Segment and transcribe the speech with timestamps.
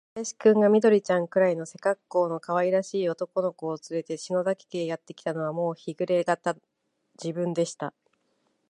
[0.15, 6.55] 小林君が、緑ちゃんくらいの背かっこうのかわいらしい男の子をつれて、篠崎家へやってきたのは、もう日の暮れがた
[7.19, 7.93] 時分でした。